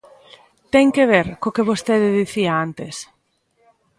Ten 0.73 0.87
que 0.95 1.05
ver 1.11 1.27
co 1.41 1.53
que 1.55 1.67
vostede 1.69 2.17
dicía 2.19 2.51
antes. 2.65 2.95